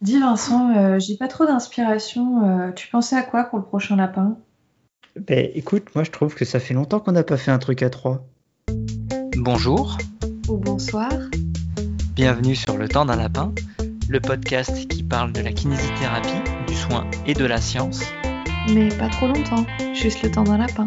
[0.00, 2.44] Dis Vincent, euh, j'ai pas trop d'inspiration.
[2.44, 4.38] Euh, tu pensais à quoi pour le prochain lapin?
[5.16, 7.82] Ben écoute, moi je trouve que ça fait longtemps qu'on n'a pas fait un truc
[7.82, 8.26] à trois.
[9.36, 9.98] Bonjour,
[10.48, 11.10] Ou bonsoir
[12.20, 13.54] bienvenue sur Le Temps d'un Lapin,
[14.10, 18.02] le podcast qui parle de la kinésithérapie, du soin et de la science.
[18.74, 19.64] Mais pas trop longtemps,
[19.94, 20.86] juste le temps d'un lapin.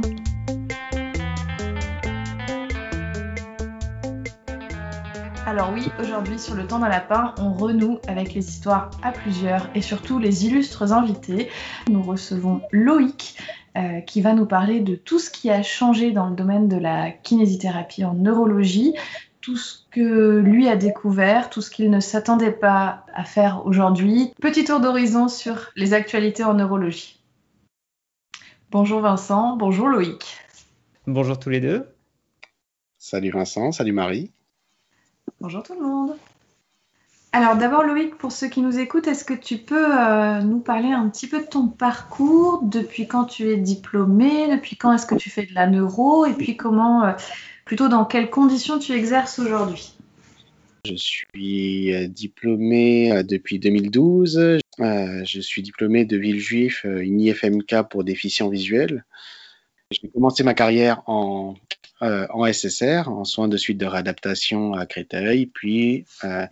[5.53, 9.69] Alors oui, aujourd'hui sur le temps d'un lapin, on renoue avec les histoires à plusieurs
[9.75, 11.47] et surtout les illustres invités.
[11.91, 13.37] Nous recevons Loïc
[13.77, 16.77] euh, qui va nous parler de tout ce qui a changé dans le domaine de
[16.77, 18.95] la kinésithérapie en neurologie,
[19.41, 24.33] tout ce que lui a découvert, tout ce qu'il ne s'attendait pas à faire aujourd'hui.
[24.41, 27.21] Petit tour d'horizon sur les actualités en neurologie.
[28.71, 30.35] Bonjour Vincent, bonjour Loïc.
[31.05, 31.93] Bonjour tous les deux.
[32.97, 34.31] Salut Vincent, salut Marie.
[35.39, 36.15] Bonjour tout le monde.
[37.35, 40.89] Alors d'abord Loïc, pour ceux qui nous écoutent, est-ce que tu peux euh, nous parler
[40.89, 45.15] un petit peu de ton parcours, depuis quand tu es diplômé, depuis quand est-ce que
[45.15, 47.11] tu fais de la neuro, et puis comment, euh,
[47.65, 49.95] plutôt dans quelles conditions tu exerces aujourd'hui?
[50.85, 54.37] Je suis euh, diplômé depuis 2012.
[54.37, 54.59] Euh,
[55.25, 59.05] je suis diplômé de Villejuif, une IFMK pour déficients visuels.
[59.89, 61.55] J'ai commencé ma carrière en,
[62.03, 66.45] euh, en SSR, en soins de suite de réadaptation à Créteil, puis euh,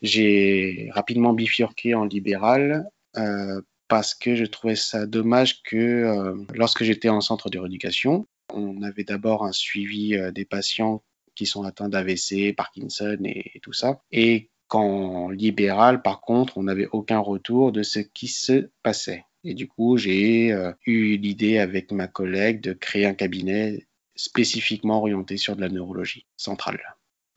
[0.00, 7.08] j'ai rapidement bifurqué en libéral euh, parce que je trouvais ça dommage que lorsque j'étais
[7.08, 11.02] en centre de rééducation, on avait d'abord un suivi des patients
[11.34, 14.00] qui sont atteints d'AVC, Parkinson et, et tout ça.
[14.10, 19.24] Et qu'en libéral, par contre, on n'avait aucun retour de ce qui se passait.
[19.44, 20.56] Et du coup, j'ai
[20.86, 26.26] eu l'idée avec ma collègue de créer un cabinet spécifiquement orienté sur de la neurologie
[26.36, 26.80] centrale.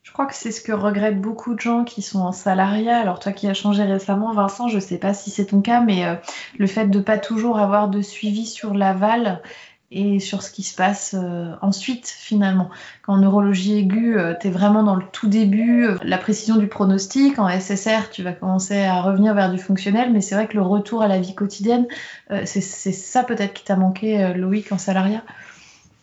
[0.04, 2.98] Je crois que c'est ce que regrettent beaucoup de gens qui sont en salariat.
[2.98, 5.82] Alors toi qui as changé récemment, Vincent, je ne sais pas si c'est ton cas,
[5.82, 6.16] mais euh,
[6.58, 9.42] le fait de pas toujours avoir de suivi sur l'aval
[9.90, 12.70] et sur ce qui se passe euh, ensuite finalement.
[13.04, 17.40] Qu'en neurologie aiguë, tu es vraiment dans le tout début, euh, la précision du pronostic.
[17.40, 20.62] En SSR, tu vas commencer à revenir vers du fonctionnel, mais c'est vrai que le
[20.62, 21.88] retour à la vie quotidienne,
[22.32, 25.24] euh, c'est ça peut-être qui t'a manqué, euh, Loïc, en salariat?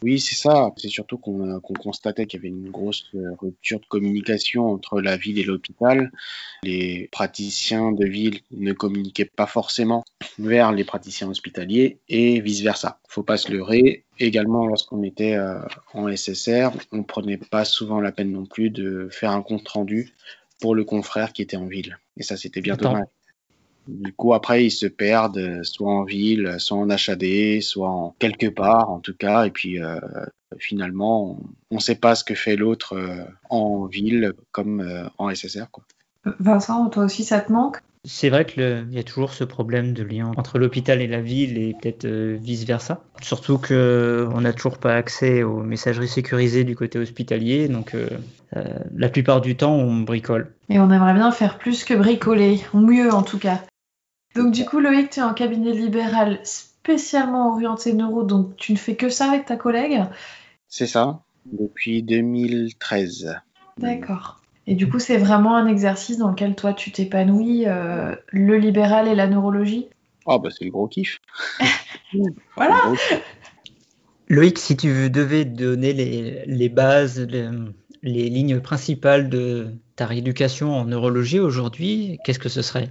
[0.04, 0.70] Oui, c'est ça.
[0.76, 5.00] C'est surtout qu'on qu'on constatait qu'il y avait une grosse euh, rupture de communication entre
[5.00, 6.12] la ville et l'hôpital.
[6.62, 10.04] Les praticiens de ville ne communiquaient pas forcément
[10.38, 13.00] vers les praticiens hospitaliers et vice-versa.
[13.08, 14.04] Faut pas se leurrer.
[14.18, 15.58] Également, lorsqu'on était euh,
[15.94, 20.12] en SSR, on prenait pas souvent la peine non plus de faire un compte rendu
[20.60, 21.98] pour le confrère qui était en ville.
[22.18, 22.92] Et ça, c'était bien Attends.
[22.92, 23.06] dommage.
[23.86, 28.14] Du coup, après, ils se perdent, euh, soit en ville, soit en HAD, soit en
[28.18, 29.46] quelque part, en tout cas.
[29.46, 30.00] Et puis, euh,
[30.58, 31.38] finalement,
[31.70, 35.70] on ne sait pas ce que fait l'autre euh, en ville comme euh, en SSR.
[35.70, 35.84] Quoi.
[36.38, 37.78] Vincent, toi aussi, ça te manque?
[38.06, 41.56] C'est vrai qu'il y a toujours ce problème de lien entre l'hôpital et la ville
[41.56, 43.02] et peut-être vice versa.
[43.22, 48.10] Surtout que on n'a toujours pas accès aux messageries sécurisées du côté hospitalier, donc euh,
[48.56, 48.62] euh,
[48.94, 50.52] la plupart du temps on bricole.
[50.68, 53.62] Et on aimerait bien faire plus que bricoler, ou mieux en tout cas.
[54.34, 58.78] Donc du coup, Loïc, tu es en cabinet libéral spécialement orienté neuro, donc tu ne
[58.78, 60.02] fais que ça avec ta collègue?
[60.68, 63.36] C'est ça, depuis 2013.
[63.78, 64.40] D'accord.
[64.66, 69.08] Et du coup, c'est vraiment un exercice dans lequel toi, tu t'épanouis, euh, le libéral
[69.08, 69.88] et la neurologie?
[70.26, 71.20] Ah, bah, c'est le gros kiff.
[72.56, 73.22] Voilà Le gros kiff.
[74.28, 77.48] Loïc, si tu devais donner les, les bases, les,
[78.02, 82.88] les lignes principales de ta rééducation en neurologie aujourd'hui, qu'est-ce que ce serait?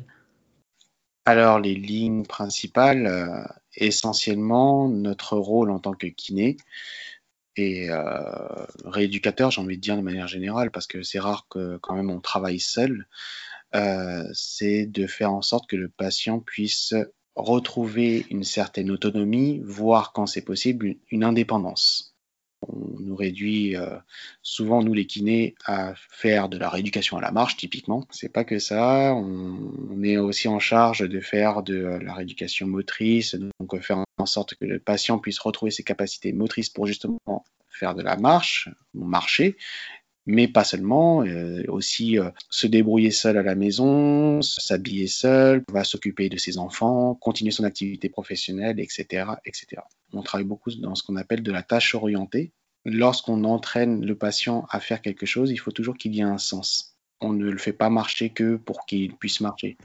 [1.26, 3.44] Alors, les lignes principales, euh,
[3.76, 6.58] essentiellement, notre rôle en tant que kiné
[7.56, 11.78] et euh, rééducateur, j'ai envie de dire de manière générale, parce que c'est rare que
[11.78, 13.08] quand même on travaille seul,
[13.76, 16.94] euh, c'est de faire en sorte que le patient puisse
[17.36, 22.13] retrouver une certaine autonomie, voire quand c'est possible, une indépendance.
[22.70, 23.98] On nous réduit euh,
[24.42, 28.06] souvent, nous les kinés, à faire de la rééducation à la marche, typiquement.
[28.10, 29.14] C'est pas que ça.
[29.16, 34.26] On, est aussi en charge de faire de la rééducation motrice, donc euh, faire en
[34.26, 38.70] sorte que le patient puisse retrouver ses capacités motrices pour justement faire de la marche,
[38.94, 39.58] marcher,
[40.26, 45.84] mais pas seulement, euh, aussi euh, se débrouiller seul à la maison, s'habiller seul, va
[45.84, 49.82] s'occuper de ses enfants, continuer son activité professionnelle, etc., etc.
[50.14, 52.54] On travaille beaucoup dans ce qu'on appelle de la tâche orientée.
[52.86, 56.38] Lorsqu'on entraîne le patient à faire quelque chose, il faut toujours qu'il y ait un
[56.38, 56.98] sens.
[57.22, 59.78] On ne le fait pas marcher que pour qu'il puisse marcher.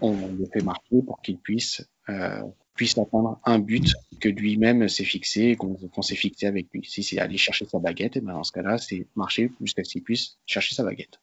[0.00, 2.42] On le fait marcher pour qu'il puisse euh,
[2.82, 6.84] puisse atteindre un but que lui-même s'est fixé, qu'on s'est fixé avec lui.
[6.84, 9.92] Si c'est aller chercher sa baguette, eh ben dans ce cas-là, c'est marcher jusqu'à ce
[9.92, 11.20] qu'il puisse chercher sa baguette.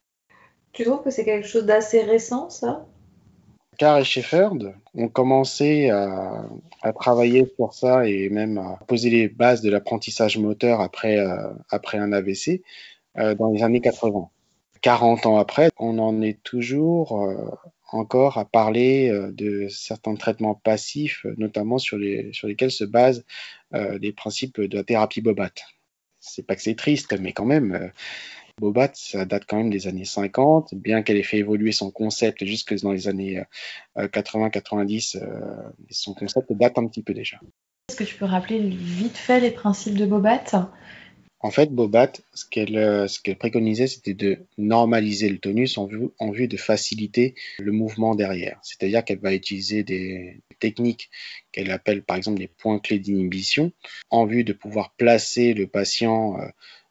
[0.72, 2.86] Tu trouves que c'est quelque chose d'assez récent, ça?
[3.78, 4.60] Carr et Shefford
[4.96, 6.46] ont commencé à,
[6.94, 11.98] travailler sur ça et même à poser les bases de l'apprentissage moteur après, euh, après
[11.98, 12.62] un AVC
[13.18, 14.30] euh, dans les années 80.
[14.82, 17.52] 40 ans après, on en est toujours euh,
[17.94, 23.26] encore à parler de certains traitements passifs, notamment sur, les, sur lesquels se basent
[23.74, 25.52] les principes de la thérapie Bobat.
[26.20, 27.92] C'est pas que c'est triste, mais quand même,
[28.60, 32.46] Bobat, ça date quand même des années 50, bien qu'elle ait fait évoluer son concept
[32.46, 33.42] jusque dans les années
[33.98, 37.40] 80-90, euh, euh, son concept date un petit peu déjà.
[37.90, 40.72] Est-ce que tu peux rappeler vite fait les principes de Bobat?
[41.42, 43.08] En fait, Bobat, ce qu'elle euh,
[43.40, 48.60] préconisait, c'était de normaliser le tonus en vue, de faciliter le mouvement derrière.
[48.62, 51.10] C'est-à-dire qu'elle va utiliser des techniques
[51.52, 53.72] qu'elle appelle par exemple des points clés d'inhibition
[54.10, 56.38] en vue de pouvoir placer le patient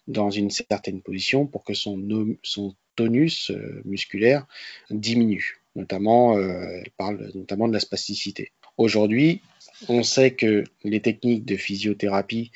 [0.08, 2.02] dans une certaine position pour que son,
[2.42, 4.46] son tonus euh, musculaire
[4.90, 5.60] diminue.
[5.76, 8.50] Notamment, euh, elle parle notamment de la spasticité.
[8.78, 9.42] Aujourd'hui,
[9.88, 12.50] on sait que les techniques de physiothérapie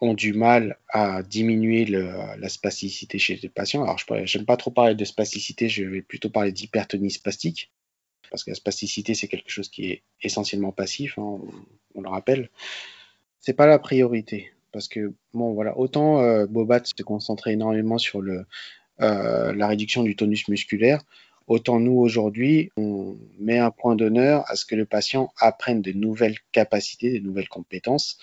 [0.00, 3.82] ont du mal à diminuer la spasticité chez les patients.
[3.82, 7.70] Alors, je n'aime pas trop parler de spasticité, je vais plutôt parler d'hypertonie spastique,
[8.30, 11.40] parce que la spasticité, c'est quelque chose qui est essentiellement passif, hein,
[11.94, 12.50] on, le rappelle.
[13.40, 18.20] C'est pas la priorité parce que bon voilà autant euh, Bobat se concentrait énormément sur
[18.20, 21.02] euh, la réduction du tonus musculaire,
[21.46, 25.92] autant nous aujourd'hui on met un point d'honneur à ce que le patient apprenne de
[25.92, 28.18] nouvelles capacités, de nouvelles compétences,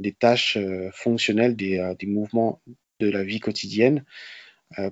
[0.00, 2.60] des tâches euh, fonctionnelles, des, des, mouvements
[3.00, 4.04] de la vie quotidienne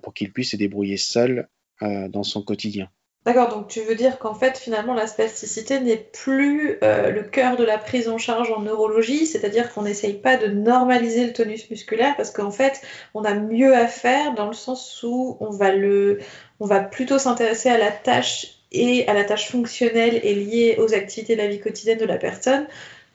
[0.03, 1.49] pour qu'il puisse se débrouiller seul
[1.81, 2.91] dans son quotidien.
[3.27, 7.59] D'accord, donc tu veux dire qu'en fait, finalement, la spasticité n'est plus euh, le cœur
[7.59, 11.69] de la prise en charge en neurologie, c'est-à-dire qu'on n'essaye pas de normaliser le tonus
[11.69, 12.81] musculaire parce qu'en fait,
[13.13, 16.21] on a mieux à faire dans le sens où on va, le,
[16.61, 20.95] on va plutôt s'intéresser à la tâche et à la tâche fonctionnelle et liée aux
[20.95, 22.67] activités de la vie quotidienne de la personne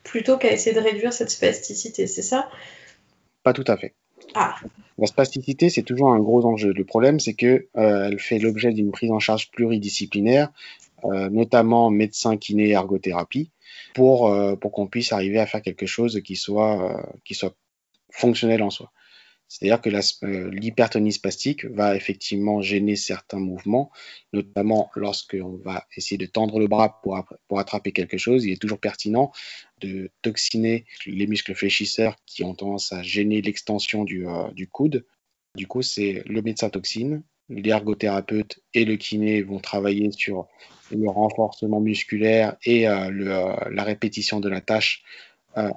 [0.04, 2.48] plutôt qu'à essayer de réduire cette spasticité, c'est ça?
[3.42, 3.96] Pas tout à fait.
[4.36, 4.56] Ah.
[4.98, 6.72] La spasticité, c'est toujours un gros enjeu.
[6.72, 10.50] Le problème, c'est que euh, elle fait l'objet d'une prise en charge pluridisciplinaire,
[11.04, 13.52] euh, notamment médecin, kiné, ergothérapie,
[13.94, 17.04] pour, euh, pour qu'on puisse arriver à faire quelque chose qui soit,
[18.12, 18.92] fonctionnel en soi.
[19.48, 19.90] C'est-à-dire que
[20.50, 23.92] l'hypertonie spastique va effectivement gêner certains mouvements,
[24.34, 28.46] notamment lorsqu'on va essayer de tendre le bras pour attraper quelque chose.
[28.46, 29.32] Il est toujours pertinent
[29.82, 35.06] de toxiner les muscles fléchisseurs qui ont tendance à gêner l'extension du, euh, du coude.
[35.56, 40.48] Du coup, c'est le médecin toxine, l'ergothérapeute et le kiné vont travailler sur
[40.92, 43.26] le renforcement musculaire et euh, le,
[43.74, 45.04] la répétition de la tâche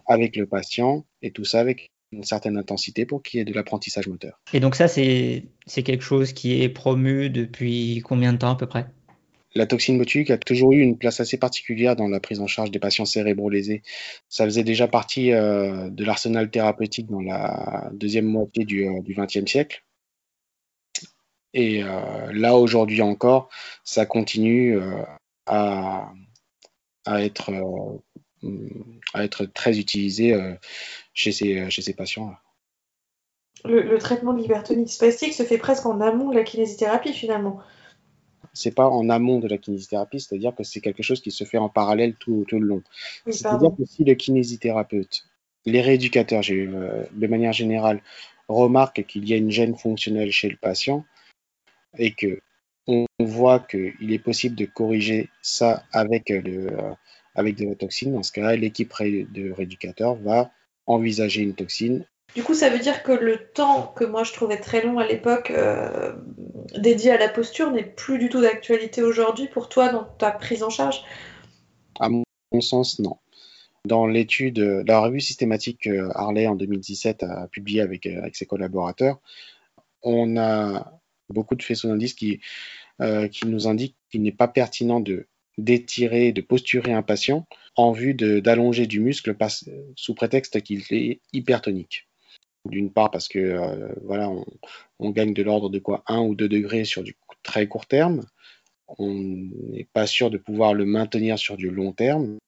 [0.09, 3.53] avec le patient, et tout ça avec une certaine intensité pour qu'il y ait de
[3.53, 4.41] l'apprentissage moteur.
[4.53, 8.67] Et donc ça, c'est quelque chose qui est promu depuis combien de temps à peu
[8.67, 8.87] près?
[9.59, 12.71] La toxine botulique a toujours eu une place assez particulière dans la prise en charge
[12.71, 13.83] des patients cérébraux lésés.
[14.29, 19.47] Ça faisait déjà partie euh, de l'arsenal thérapeutique dans la deuxième moitié du XXe euh,
[19.47, 19.85] siècle.
[21.55, 23.49] Et euh, là, aujourd'hui encore,
[23.83, 24.79] ça continue
[25.47, 26.13] à,
[27.07, 27.51] être,
[29.47, 30.37] très utilisé
[31.15, 32.39] chez ces, patients-là.
[33.65, 37.61] Le, traitement de l'hypertonie spastique se fait presque en amont de la kinésithérapie finalement.
[38.53, 41.59] C'est pas en amont de la kinésithérapie, c'est-à-dire que c'est quelque chose qui se fait
[41.59, 42.83] en parallèle tout, tout le long.
[43.27, 45.25] c'est-à-dire que si le kinésithérapeute,
[45.67, 48.03] les rééducateurs, euh, de manière générale,
[48.49, 51.05] remarquent qu'il y a une gêne fonctionnelle chez le patient
[51.99, 52.41] et que
[52.87, 56.95] on voit qu'il est possible de corriger ça avec, le, euh,
[57.35, 60.51] avec de la toxine, dans ce cas-là, l'équipe de rééducateurs va
[60.87, 62.07] envisager une toxine.
[62.35, 65.07] Du coup, ça veut dire que le temps que moi je trouvais très long à
[65.07, 66.13] l'époque euh,
[66.77, 70.63] dédié à la posture n'est plus du tout d'actualité aujourd'hui pour toi dans ta prise
[70.63, 71.03] en charge?
[72.01, 73.19] À mon sens, non.
[73.85, 78.47] Dans l'étude, la revue systématique que Harley en 2017 a publiée avec, euh, avec ses
[78.47, 79.21] collaborateurs,
[80.03, 80.93] on a
[81.31, 82.41] beaucoup de faisceaux d'indices qui,
[83.01, 85.27] euh, qui nous indiquent qu'il n'est pas pertinent de
[85.59, 87.45] d'étirer, de posturer un patient
[87.75, 89.37] en vue d'allonger du muscle
[89.97, 92.08] sous prétexte qu'il est hypertonique.
[92.69, 94.31] D'une part parce que euh, voilà,
[94.99, 98.25] on, gagne de l'ordre de quoi 1 ou 2 degrés sur du très court terme.
[98.99, 102.39] On n'est pas sûr de pouvoir le maintenir sur du long terme.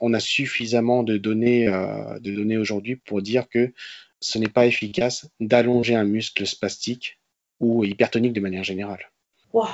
[0.00, 3.72] On a suffisamment de données, euh, de données aujourd'hui pour dire que
[4.20, 7.18] ce n'est pas efficace d'allonger un muscle spastique
[7.60, 9.10] ou hypertonique de manière générale.
[9.52, 9.66] Wow.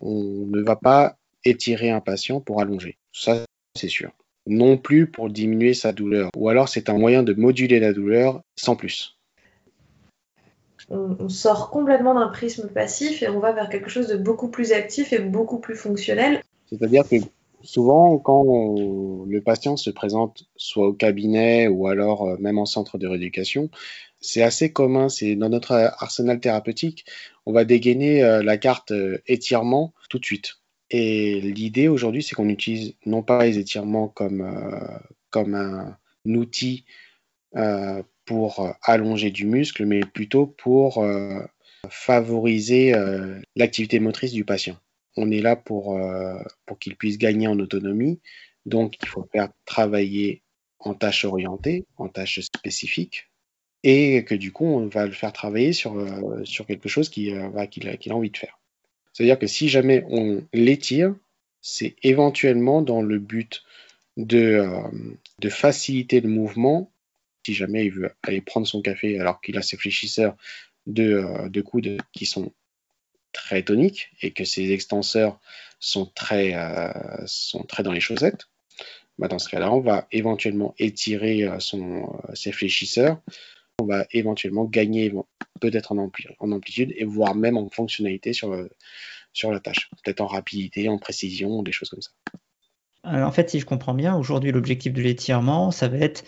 [0.00, 2.98] on ne va pas étirer un patient pour allonger.
[3.12, 4.12] Ça, c'est sûr.
[4.46, 6.30] Non plus pour diminuer sa douleur.
[6.36, 9.18] Ou alors, c'est un moyen de moduler la douleur sans plus.
[10.88, 14.72] on, sort complètement d'un prisme passif et on va vers quelque chose de beaucoup plus
[14.72, 16.42] actif et beaucoup plus fonctionnel.
[16.70, 17.16] C'est-à-dire que
[17.62, 18.44] souvent, quand
[19.26, 23.70] le patient se présente soit au cabinet ou alors euh, même en centre de rééducation,
[24.20, 27.04] c'est assez commun, c'est dans notre arsenal thérapeutique,
[27.44, 30.54] on va dégainer euh, la carte euh, étirement tout de suite.
[30.90, 34.48] Et l'idée aujourd'hui, c'est qu'on utilise non pas les étirements comme,
[35.30, 36.84] comme un, outil
[38.24, 41.04] pour allonger du muscle, mais plutôt pour
[41.88, 42.94] favoriser
[43.56, 44.76] l'activité motrice du patient
[45.16, 48.20] on est là pour, euh, pour qu'il puisse gagner en autonomie.
[48.66, 50.42] Donc, il faut faire travailler
[50.78, 53.30] en tâches orientées, en tâches spécifiques,
[53.82, 57.66] et que du coup, on va le faire travailler sur, euh, sur quelque chose euh,
[57.66, 58.58] qu'il a envie de faire.
[59.16, 61.14] C'est-à-dire que si jamais on l'étire,
[61.62, 63.64] c'est éventuellement dans le but
[64.18, 64.62] de,
[65.38, 66.92] de faciliter le mouvement.
[67.46, 70.36] Si jamais il veut aller prendre son café alors qu'il a ses fléchisseurs
[70.86, 72.52] de, de coudes qui sont
[73.32, 75.40] très tonique et que ses extenseurs
[75.80, 76.92] sont très, euh,
[77.82, 78.48] dans les chaussettes,
[79.18, 83.22] bah dans ce cas-là, on va éventuellement étirer euh, euh, ses fléchisseurs,
[83.80, 85.12] on va éventuellement gagner
[85.60, 88.56] peut-être en, amplitude et voire même en fonctionnalité sur,
[89.32, 92.10] sur la tâche, peut-être en rapidité, en précision, des choses comme ça.
[93.04, 96.24] en fait, si je comprends bien, aujourd'hui, l'objectif de l'étirement, ça va être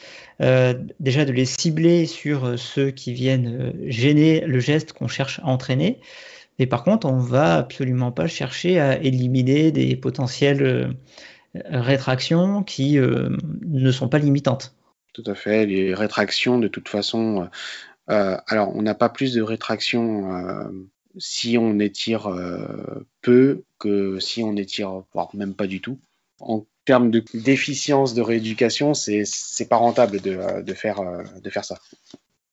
[1.00, 6.00] déjà de les cibler sur ceux qui viennent gêner le geste qu'on cherche à entraîner.
[6.58, 10.88] Et par contre, on va absolument pas chercher à éliminer des potentielles euh,
[11.66, 13.30] rétractions qui euh,
[13.66, 14.74] ne sont pas limitantes.
[15.12, 15.66] Tout à fait.
[15.66, 17.48] Les rétractions, de toute façon,
[18.10, 20.70] euh, alors on n'a pas plus de rétractions
[21.18, 22.30] si on étire
[23.22, 25.98] peu que si on étire voire même pas du tout.
[26.38, 29.24] En termes de d'efficience de rééducation, c'est
[29.68, 31.78] pas rentable de faire ça.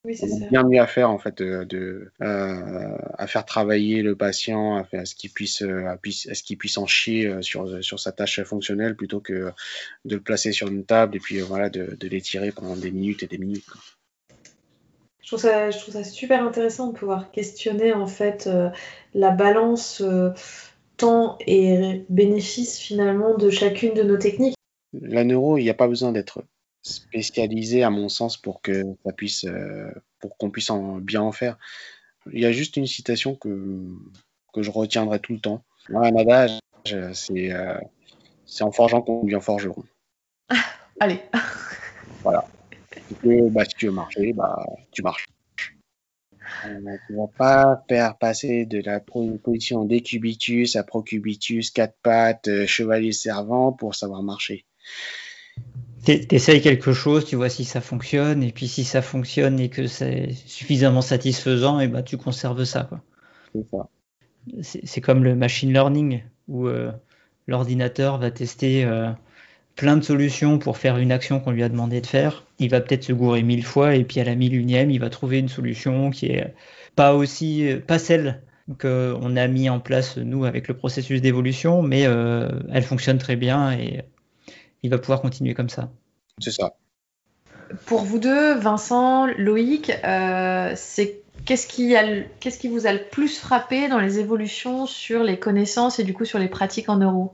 [0.06, 4.78] Oui, c'est Bien mieux à faire en fait, de, euh, à faire travailler le patient,
[4.78, 8.12] à, ce qu'il puisse, euh, à, ce qu'il puisse en chier euh, sur, sur sa
[8.12, 9.52] tâche fonctionnelle plutôt que
[10.06, 13.24] de le placer sur une table et puis voilà de, de l'étirer pendant des minutes
[13.24, 13.66] et des minutes.
[15.22, 18.48] Je trouve, ça, je trouve ça super intéressant de pouvoir questionner en fait
[19.16, 20.04] la balance
[20.98, 24.56] temps et bénéfice finalement de chacune de nos techniques.
[24.94, 26.44] La neuro, il n'y a pas besoin d'être
[26.86, 31.32] spécialisé à mon sens pour que ça puisse euh, pour qu'on puisse en, bien en
[31.32, 31.58] faire.
[32.32, 33.88] Il y a juste une citation que,
[34.54, 35.64] que je retiendrai tout le temps.
[35.90, 37.78] un adage, c'est euh,
[38.46, 39.84] c'est en forgeant qu'on devient forgeron.
[41.00, 41.22] Allez.
[42.24, 42.48] voilà.
[43.24, 45.26] bah, si tu veux marcher, bah, tu marches.
[46.68, 52.68] Euh, tu ne vas pas faire passer de la position décubitus à procubitus, quatre pattes,
[52.68, 54.66] chevalier servant pour savoir marcher
[56.08, 59.88] essayes quelque chose, tu vois si ça fonctionne, et puis si ça fonctionne et que
[59.88, 62.90] c'est suffisamment satisfaisant, et ben tu conserves ça.
[64.62, 66.92] C'est comme le machine learning, où euh,
[67.48, 69.10] l'ordinateur va tester euh,
[69.76, 72.46] plein de solutions pour faire une action qu'on lui a demandé de faire.
[72.60, 75.10] Il va peut-être se gourer mille fois, et puis à la mille unième, il va
[75.10, 76.54] trouver une solution qui est
[76.96, 78.42] pas aussi, pas celle
[78.80, 83.36] qu'on a mis en place nous avec le processus d'évolution, mais euh, elle fonctionne très
[83.36, 84.04] bien et
[84.84, 85.92] il va pouvoir continuer comme ça.
[86.40, 86.76] C'est ça.
[87.86, 91.96] Pour vous deux, Vincent, Loïc, euh, c'est qu'est-ce qui,
[92.40, 96.14] qu'est-ce qui vous a le plus frappé dans les évolutions sur les connaissances et du
[96.14, 97.34] coup sur les pratiques en euros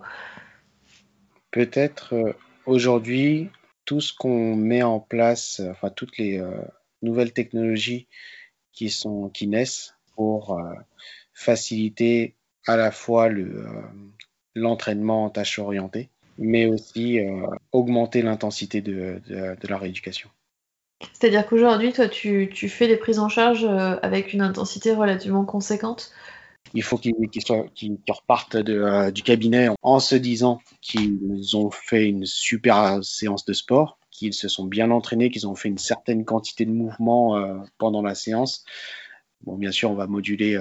[1.52, 2.34] Peut-être euh,
[2.66, 3.50] aujourd'hui,
[3.86, 6.62] tout ce qu'on met en place, enfin toutes les euh,
[7.02, 8.08] nouvelles technologies
[8.72, 10.62] qui, sont, qui naissent pour
[11.34, 12.36] faciliter
[12.68, 13.66] à la fois le,
[14.56, 19.22] l'entraînement en tâches orientées, mais aussi euh, augmenter l'intensité de,
[19.68, 20.30] la rééducation.
[21.14, 26.12] C'est-à-dire qu'aujourd'hui, toi, tu, fais des prises en charge euh, avec une intensité relativement conséquente?
[26.74, 27.16] Il faut qu'ils
[28.08, 33.98] repartent euh, du cabinet en se disant qu'ils ont fait une super séance de sport,
[34.12, 38.14] qu'ils se sont bien entraînés, qu'ils ont fait une certaine quantité de mouvements pendant la
[38.14, 38.64] séance.
[39.44, 40.58] Bon, bien sûr, on va moduler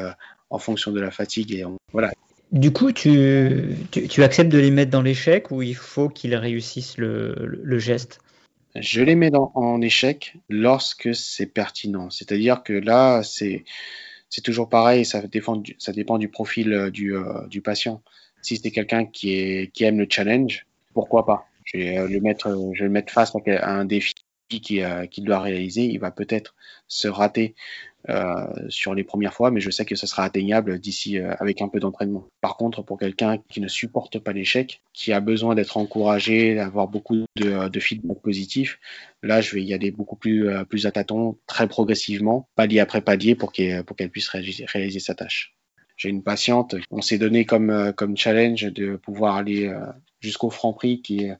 [0.49, 2.13] en fonction de la fatigue et voilà.
[2.53, 6.99] Du coup, tu, tu, acceptes de les mettre dans l'échec ou il faut qu'ils réussissent
[6.99, 8.21] le, geste?
[8.75, 12.11] Je les mets en échec lorsque c'est pertinent.
[12.11, 13.65] C'est-à-dire que là, c'est
[14.43, 18.03] toujours pareil, ça dépend ça dépend du profil euh, du, euh, du patient.
[18.43, 21.47] Si c'est quelqu'un qui, qui aime le challenge, pourquoi pas?
[21.65, 24.15] Je vais, euh, le mettre, je le mettre face à un défi
[24.49, 25.83] qu'il qui doit réaliser.
[25.83, 26.57] Il va peut-être
[26.89, 27.55] se rater
[28.09, 31.61] euh, sur les premières fois, mais je sais que ce sera atteignable d'ici euh, avec
[31.61, 32.27] un peu d'entraînement.
[32.41, 36.89] Par contre, pour quelqu'un qui ne supporte pas l'échec, qui a besoin d'être encouragé, d'avoir
[36.89, 38.79] beaucoup de, de, feedback positif,
[39.23, 43.35] là, je vais y aller beaucoup plus, euh, à tâtons, très progressivement, palier après palier,
[43.35, 45.55] pour qu'elle puisse réaliser, réaliser sa tâche.
[45.97, 49.71] J'ai une patiente, on s'est donné comme, comme challenge de pouvoir aller
[50.21, 51.37] jusqu'au Franc-Prix qui est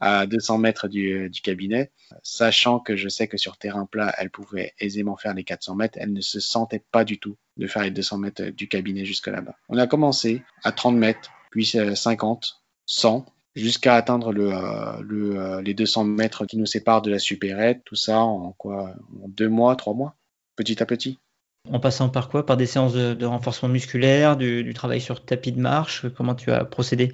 [0.00, 4.72] à 200 mètres du, cabinet, sachant que je sais que sur terrain plat, elle pouvait
[4.78, 7.90] aisément faire les 400 mètres, elle ne se sentait pas du tout de faire les
[7.90, 9.54] 200 mètres du cabinet jusque là-bas.
[9.68, 14.50] On a commencé à 30 mètres, puis 50, 100, jusqu'à atteindre le,
[15.02, 19.28] le, les 200 mètres qui nous séparent de la supérette, tout ça en quoi En
[19.28, 20.16] deux mois, trois mois,
[20.56, 21.18] petit à petit.
[21.70, 22.44] En passant par quoi?
[22.44, 26.64] Par des séances de, renforcement musculaire, du, travail sur tapis de marche Comment tu as
[26.64, 27.12] procédé?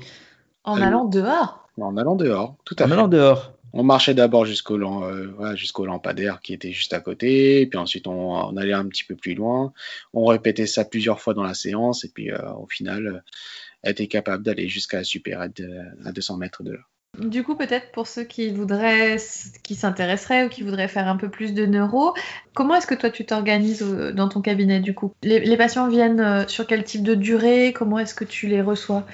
[0.65, 2.93] En allant dehors En allant dehors, tout à en fait.
[2.93, 3.53] En allant dehors.
[3.73, 8.33] On marchait d'abord jusqu'au euh, jusqu'au lampadaire qui était juste à côté, puis ensuite on,
[8.33, 9.73] on, allait un petit peu plus loin.
[10.13, 14.09] On répétait ça plusieurs fois dans la séance, et puis euh, au final, euh, était
[14.09, 15.63] capable d'aller jusqu'à la supérette
[16.05, 16.81] à 200 mètres de là.
[17.19, 19.17] Du coup, peut-être pour ceux qui voudraient,
[19.63, 22.15] qui s'intéresseraient ou qui voudraient faire un peu plus de neuro,
[22.55, 25.13] comment est-ce que toi tu t'organises dans ton cabinet du coup?
[25.23, 27.73] Les, les, patients viennent sur quel type de durée?
[27.73, 29.07] Comment est-ce que tu les reçois?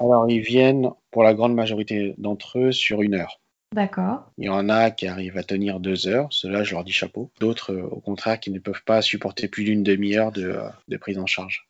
[0.00, 3.40] Alors, ils viennent pour la grande majorité d'entre eux sur une heure.
[3.74, 4.30] D'accord.
[4.38, 7.30] Il y en a qui arrivent à tenir deux heures, ceux-là, je leur dis chapeau.
[7.38, 10.96] D'autres, euh, au contraire, qui ne peuvent pas supporter plus d'une demi-heure de, euh, de,
[10.96, 11.68] prise en charge.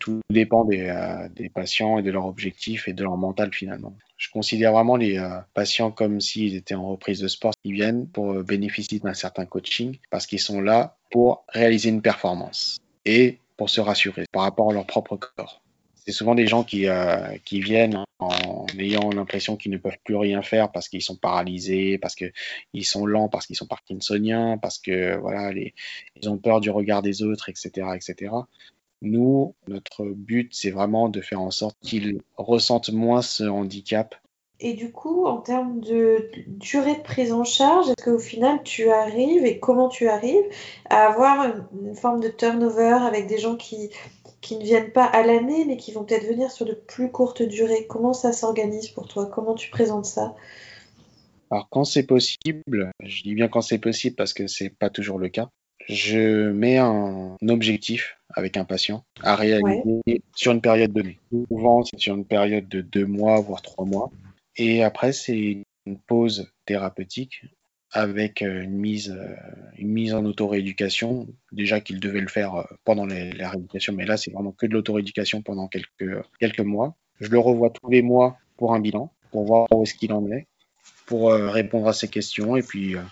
[0.00, 3.94] Tout dépend des, euh, des, patients et de leur objectif et de leur mental finalement.
[4.22, 7.52] Je considère vraiment les euh, patients comme s'ils étaient en reprise de sport.
[7.62, 12.02] Ils viennent pour euh, bénéficier d'un certain coaching parce qu'ils sont là pour réaliser une
[12.02, 15.61] performance et pour se rassurer par rapport à leur propre corps
[16.04, 20.16] c'est souvent des gens qui, euh, qui viennent en ayant l'impression qu'ils ne peuvent plus
[20.16, 24.78] rien faire parce qu'ils sont paralysés, parce qu'ils sont lents, parce qu'ils sont parkinsoniens, parce
[24.78, 28.32] que voilà, ils ont peur du regard des autres, etc., etc.
[29.00, 34.14] Nous, notre but, c'est vraiment de faire en sorte qu'ils ressentent moins ce handicap.
[34.64, 38.90] Et du coup, en termes de durée de prise en charge, est-ce qu'au final, tu
[38.90, 40.44] arrives et comment tu arrives
[40.88, 43.90] à avoir une forme de turnover avec des gens qui
[44.42, 47.42] qui ne viennent pas à l'année, mais qui vont peut-être venir sur de plus courtes
[47.42, 47.86] durées.
[47.88, 49.26] Comment ça s'organise pour toi?
[49.26, 50.34] Comment tu présentes ça?
[51.50, 55.18] Alors, quand c'est possible, je dis bien quand c'est possible parce que c'est pas toujours
[55.18, 55.48] le cas,
[55.88, 60.20] je mets un objectif avec un patient à réaliser ouais.
[60.34, 61.18] sur une période donnée.
[61.30, 64.10] Souvent, c'est sur une période de deux mois, voire trois mois.
[64.56, 67.42] Et après, c'est une pause thérapeutique
[67.92, 69.16] avec une mise,
[69.76, 71.28] une mise en auto-rééducation.
[71.52, 74.72] Déjà qu'il devait le faire pendant les, la rééducation, mais là, c'est vraiment que de
[74.72, 76.96] l'auto-rééducation pendant quelques, quelques mois.
[77.20, 80.26] Je le revois tous les mois pour un bilan, pour voir où est-ce qu'il en
[80.30, 80.46] est,
[81.06, 82.56] pour euh, répondre à ses questions.
[82.56, 83.02] Et puis, euh,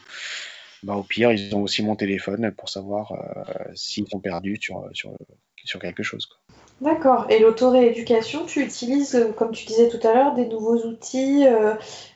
[0.82, 4.88] bah, au pire, ils ont aussi mon téléphone pour savoir euh, s'ils sont perdus sur,
[4.92, 5.12] sur,
[5.64, 6.26] sur quelque chose.
[6.26, 6.38] Quoi.
[6.80, 7.26] D'accord.
[7.28, 11.74] Et l'auto-rééducation, tu utilises, comme tu disais tout à l'heure, des nouveaux outils, euh,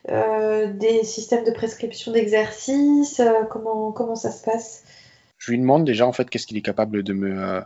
[0.09, 4.85] euh, des systèmes de prescription d'exercices euh, comment, comment ça se passe?
[5.37, 7.63] Je lui demande déjà, en fait, qu'est-ce qu'il est capable de me,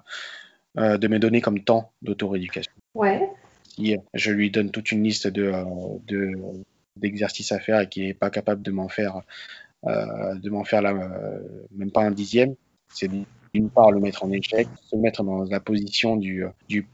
[0.77, 2.73] de me donner comme temps d'auto-rééducation.
[2.95, 3.31] Ouais.
[3.63, 5.53] Si je lui donne toute une liste de,
[6.09, 6.33] de,
[6.97, 9.21] d'exercices à faire et qu'il n'est pas capable de m'en faire,
[9.85, 10.93] de m'en faire la,
[11.71, 12.57] même pas un dixième,
[12.89, 13.09] c'est
[13.55, 16.45] d'une part le mettre en échec, se mettre dans la position du,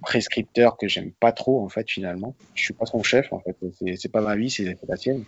[0.01, 2.35] prescripteur que j'aime pas trop en fait finalement.
[2.55, 3.57] Je suis pas son chef en fait,
[3.97, 5.25] c'est pas ma vie, c'est la sienne.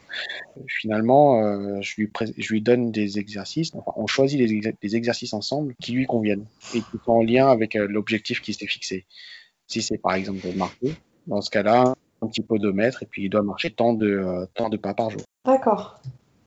[0.66, 2.02] Finalement, euh, je,
[2.50, 6.98] lui donne des exercices, enfin on choisit les, exercices ensemble qui lui conviennent et qui
[7.04, 9.04] sont en lien avec euh, l'objectif qui s'est fixé.
[9.66, 10.94] Si c'est par exemple de marcher,
[11.26, 14.68] dans ce cas-là, un petit podomètre et puis il doit marcher tant de, euh, tant
[14.68, 15.20] de pas par jour.
[15.44, 16.00] D'accord.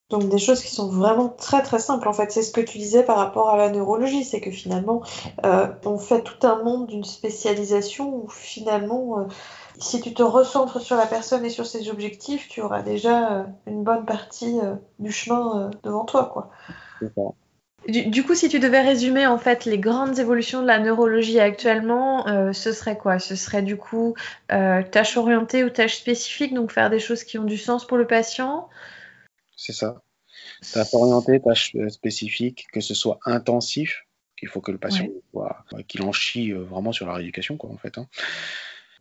[0.09, 2.31] Donc des choses qui sont vraiment très très simples en fait.
[2.31, 5.03] C'est ce que tu disais par rapport à la neurologie, c'est que finalement
[5.45, 9.23] euh, on fait tout un monde d'une spécialisation où finalement euh,
[9.77, 13.43] si tu te recentres sur la personne et sur ses objectifs, tu auras déjà euh,
[13.67, 16.49] une bonne partie euh, du chemin euh, devant toi quoi.
[17.87, 21.39] Du, du, coup, si tu devais résumer en fait les grandes évolutions de la neurologie
[21.39, 23.19] actuellement, euh, ce serait quoi?
[23.19, 24.15] Ce serait du coup
[24.51, 27.97] euh, tâches orientées ou tâches spécifiques, donc faire des choses qui ont du sens pour
[27.97, 28.69] le patient?
[29.61, 30.01] C'est ça.
[30.73, 34.05] Tâche orientée, tâche spécifique, que ce soit intensif,
[34.37, 35.21] qu'il faut que le patient Ouais.
[35.31, 37.97] soit, qu'il en chie euh, vraiment sur la rééducation, quoi, en fait.
[37.97, 38.07] hein.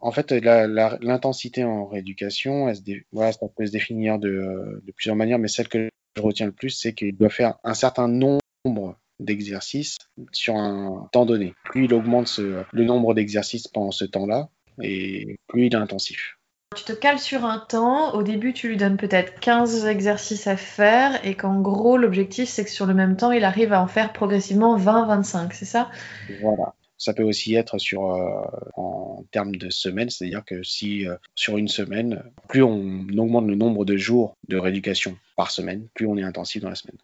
[0.00, 4.92] En fait, l'intensité en rééducation, elle se dé- voilà, ça peut se définir de, de
[4.92, 8.08] plusieurs manières, mais celle que je retiens le plus, c'est qu'il doit faire un certain
[8.08, 9.96] nombre d'exercices
[10.32, 11.54] sur un temps donné.
[11.64, 14.48] Plus il augmente ce- le nombre d'exercices pendant ce temps-là,
[14.82, 16.37] et plus il est intensif.
[16.76, 20.56] Tu te cales sur un temps, au début tu lui donnes peut-être 15 exercices à
[20.56, 23.86] faire et qu'en gros l'objectif c'est que sur le même temps il arrive à en
[23.86, 25.90] faire progressivement 20-25, c'est ça?
[26.28, 26.74] Voilà.
[26.98, 28.42] Ça peut aussi être sur euh,
[28.74, 33.54] en termes de semaines, c'est-à-dire que si euh, sur une semaine, plus on augmente le
[33.54, 36.98] nombre de jours de rééducation par semaine, plus on est intensif dans la semaine.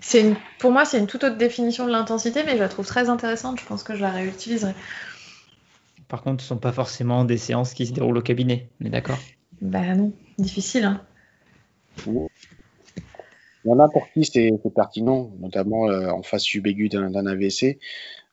[0.00, 2.86] C'est une- pour moi c'est une toute autre définition de l'intensité, mais je la trouve
[2.86, 3.60] très intéressante.
[3.60, 4.74] Je pense que je la réutiliserai.
[6.08, 8.86] Par contre, ce ne sont pas forcément des séances qui se déroulent au cabinet, on
[8.86, 9.18] est d'accord?
[9.60, 10.84] Bah non, difficile.
[10.84, 11.02] Hein.
[12.06, 17.26] Il y en a pour qui c'est pertinent, notamment euh, en phase subaiguë d'un d'un
[17.26, 17.78] AVC.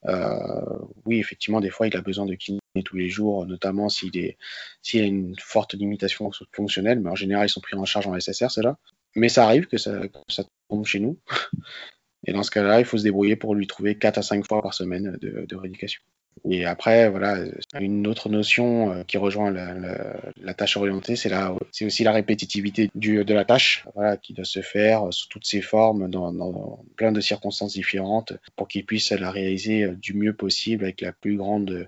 [0.07, 0.61] Euh,
[1.05, 4.37] oui, effectivement, des fois, il a besoin de kiné tous les jours, notamment s'il est,
[4.81, 8.17] s'il a une forte limitation fonctionnelle, mais en général, ils sont pris en charge en
[8.19, 8.77] SSR, cela.
[9.15, 11.17] Mais ça arrive que ça, que ça tombe chez nous.
[12.27, 14.61] Et dans ce cas-là, il faut se débrouiller pour lui trouver 4 à 5 fois
[14.61, 16.01] par semaine de, de rééducation.
[16.43, 17.37] Et après, voilà,
[17.79, 22.91] une autre notion euh, qui rejoint la, tâche orientée, c'est la, c'est aussi la répétitivité
[22.93, 27.11] du, de la tâche, voilà, qui doit se faire sous toutes ses formes, dans, plein
[27.11, 31.37] de circonstances différentes, pour qu'il puisse la réaliser euh, du mieux possible, avec la plus
[31.37, 31.87] grande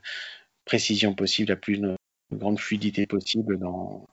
[0.66, 1.96] précision possible, la plus euh,
[2.32, 4.08] grande fluidité possible, dans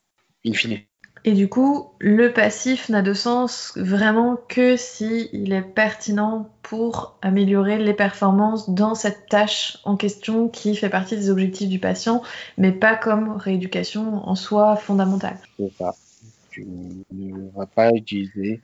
[0.45, 0.81] in fine.
[1.27, 7.17] Et du coup, le passif n'a de sens vraiment que si il est pertinent pour
[7.23, 12.23] améliorer les performances dans cette tâche en question qui fait partie des objectifs du patient,
[12.59, 15.39] mais pas comme rééducation en soi fondamentale.
[15.59, 15.95] C'est ça.
[16.51, 16.67] Tu
[17.11, 18.61] ne vas pas utiliser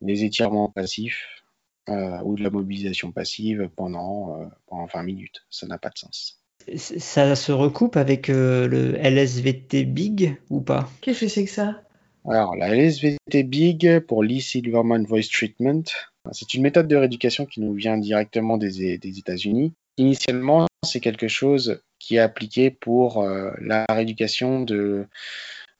[0.00, 1.44] les étirements passifs
[1.88, 5.44] euh, ou de la mobilisation passive pendant, euh, pendant 20 minutes.
[5.50, 6.40] Ça n'a pas de sens.
[6.76, 10.88] Ça se recoupe avec euh, le LSVT Big ou pas?
[11.00, 11.82] Qu'est-ce que c'est que ça?
[12.28, 15.82] Alors, la LSVT Big pour Lee Silverman Voice Treatment,
[16.30, 19.72] c'est une méthode de rééducation qui nous vient directement des, des États-Unis.
[19.96, 25.06] Initialement, c'est quelque chose qui est appliqué pour euh, la rééducation de,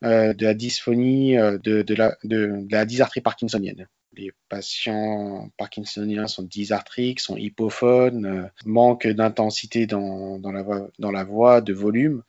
[0.05, 3.89] euh, la dysphonie, euh, de, la, dysarthrie parkinsonienne.
[4.15, 10.39] Les patients parkinsoniens sont dysarthriques, sont hypophones, manquent d'intensité dans
[10.99, 12.23] la voix, de volume.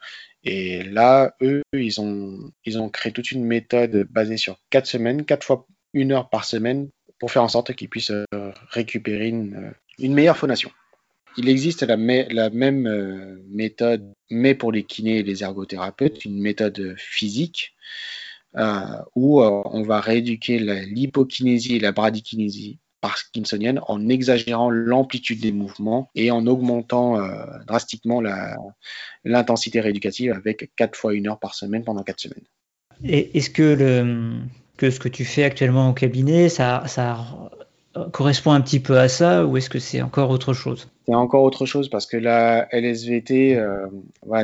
[0.43, 5.25] Et là, eux, ils ont, ils ont créé toute une méthode basée sur quatre semaines,
[5.25, 9.55] quatre fois une heure par semaine, pour faire en sorte qu'ils puissent euh, récupérer une,
[9.55, 10.71] euh, une meilleure phonation.
[11.37, 16.95] Il existe la, même euh, méthode, mais pour les kinés et les ergothérapeutes, une méthode
[16.97, 17.75] physique,
[19.15, 26.31] où on va rééduquer l'hypokinésie et la bradykinésie parkinsonienne en exagérant l'amplitude des mouvements et
[26.31, 28.21] en augmentant euh, drastiquement
[29.25, 32.45] l'intensité rééducative avec 4 fois une heure par semaine pendant 4 semaines.
[33.03, 34.39] Est-ce que, le,
[34.77, 37.25] que ce que tu fais actuellement au cabinet, ça, ça
[38.11, 40.87] correspond un petit peu à ça ou est-ce que c'est encore autre chose?
[41.05, 43.87] C'est encore autre chose parce que la LSVT euh,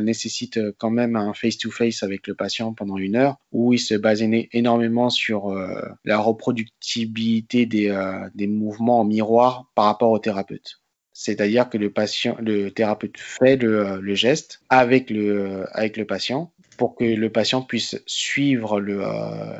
[0.02, 4.22] nécessite quand même un face-to-face avec le patient pendant une heure où il se base
[4.22, 10.82] énormément sur euh, la reproductibilité des, euh, des mouvements en miroir par rapport au thérapeute.
[11.14, 16.96] C'est-à-dire que le patient, le thérapeute fait le, geste avec le, avec le patient pour
[16.96, 19.04] que le patient puisse suivre le,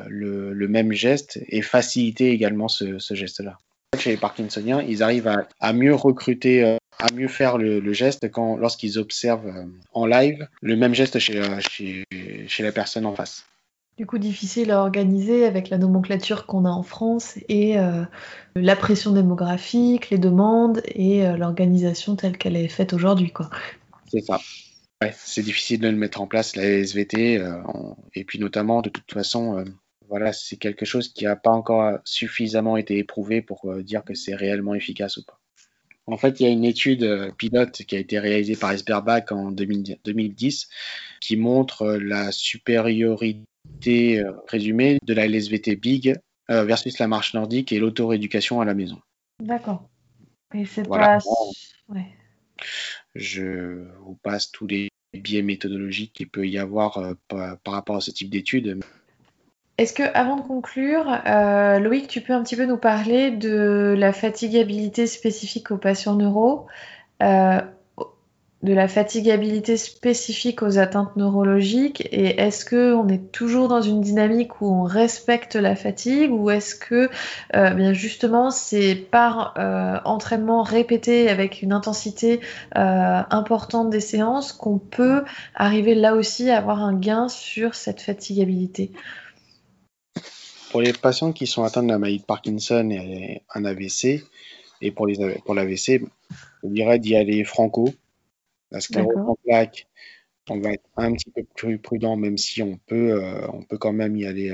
[0.08, 3.58] le, même geste et faciliter également ce geste-là.
[3.98, 7.92] Chez les Parkinsoniens, ils arrivent à, à mieux recruter, euh, à mieux faire le, le
[7.92, 12.04] geste quand, lorsqu'ils observent euh, en live le même geste chez, la- chez,
[12.46, 13.44] chez la personne en face.
[13.98, 18.04] Du coup, difficile à organiser avec la nomenclature qu'on a en France et euh,
[18.54, 23.32] la pression démographique, les demandes et euh, l'organisation telle qu'elle est faite aujourd'hui.
[23.32, 23.50] quoi.
[24.10, 24.40] C'est ça.
[25.02, 27.60] Ouais, c'est difficile de le mettre en place, la SVT, euh,
[28.14, 29.64] et puis notamment, de toute façon,
[30.10, 34.14] voilà, c'est quelque chose qui n'a pas encore suffisamment été éprouvé pour euh, dire que
[34.14, 35.40] c'est réellement efficace ou pas.
[36.06, 39.30] En fait, il y a une étude euh, pilote qui a été réalisée par Esperbach
[39.30, 40.68] en 2010, 2010
[41.20, 43.44] qui montre euh, la supériorité
[44.46, 46.16] présumée de la LSVT Big
[46.48, 49.00] versus la marche nordique et l'auto-rééducation à la maison.
[49.40, 49.88] D'accord.
[50.52, 51.18] Et c'est Voilà.
[51.18, 51.94] pas.
[51.94, 52.06] Ouais.
[53.14, 58.00] Je vous passe tous les biais méthodologiques qu'il peut y avoir par, par rapport à
[58.00, 58.80] ce type d'études.
[59.80, 63.94] Est-ce que, avant de conclure, euh, Loïc, tu peux un petit peu nous parler de
[63.96, 66.66] la fatigabilité spécifique aux patients neuro,
[67.22, 67.62] euh,
[68.62, 74.02] de la fatigabilité spécifique aux atteintes neurologiques, et est-ce que on est toujours dans une
[74.02, 77.08] dynamique où on respecte la fatigue, ou est-ce que,
[77.56, 79.54] euh, bien justement, c'est par
[80.04, 82.40] entraînement répété avec une intensité
[82.74, 88.92] importante des séances qu'on peut arriver là aussi à avoir un gain sur cette fatigabilité?
[90.70, 94.24] Pour les patients qui sont atteints de la maladie de Parkinson et un AVC,
[94.80, 96.02] et pour, les, pour l'AVC,
[96.62, 97.88] je dirais d'y aller franco.
[98.70, 99.88] La sclérose en plaques
[100.50, 103.92] on va être un petit peu plus prudent, même si on peut, on peut quand
[103.92, 104.52] même y aller,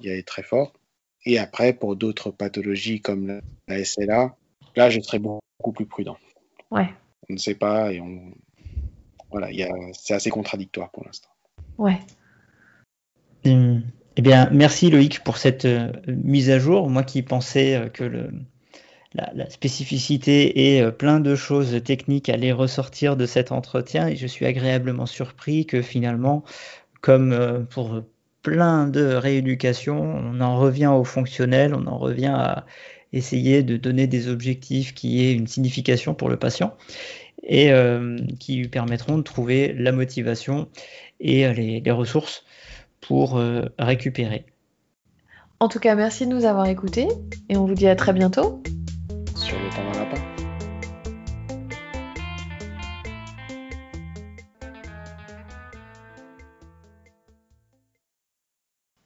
[0.00, 0.72] y aller très fort.
[1.26, 4.34] Et après, pour d'autres pathologies comme la SLA,
[4.76, 6.16] là, je serais beaucoup plus prudent.
[6.70, 6.88] Ouais.
[7.28, 8.32] On ne sait pas et on,
[9.30, 9.48] voilà,
[9.92, 11.28] c'est assez contradictoire pour l'instant.
[11.78, 11.98] Ouais.
[14.24, 16.88] Bien, merci Loïc pour cette euh, mise à jour.
[16.88, 18.30] Moi qui pensais euh, que
[19.12, 24.26] la, spécificité et euh, plein de choses techniques allaient ressortir de cet entretien, et je
[24.26, 26.42] suis agréablement surpris que finalement,
[27.02, 28.00] comme pour
[28.40, 32.64] plein de rééducation, on en revient au fonctionnel, on en revient à
[33.12, 36.74] essayer de donner des objectifs qui aient une signification pour le patient
[37.42, 37.70] et
[38.40, 40.70] qui lui permettront de trouver la motivation
[41.20, 42.44] et les, ressources
[43.06, 44.46] pour euh, récupérer.
[45.60, 47.08] En tout cas, merci de nous avoir écoutés
[47.48, 48.62] et on vous dit à très bientôt.